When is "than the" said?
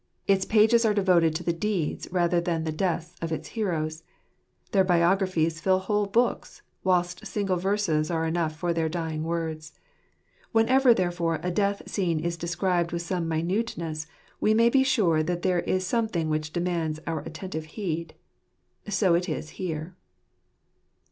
2.41-2.71